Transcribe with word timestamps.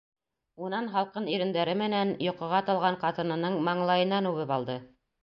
Унан 0.67 0.89
һалҡын 0.95 1.27
ирендәре 1.33 1.77
менән 1.83 2.15
йоҡоға 2.29 2.65
талған 2.73 3.01
ҡатынының 3.07 3.63
маңлайынан 3.71 4.35
үбеп 4.35 4.61
алды. 4.61 4.85